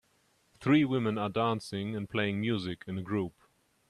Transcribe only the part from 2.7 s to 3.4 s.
in a group